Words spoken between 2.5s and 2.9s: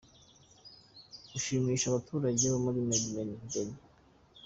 bo muri